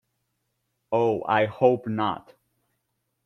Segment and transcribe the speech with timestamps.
[0.91, 2.33] Oh, I hope not.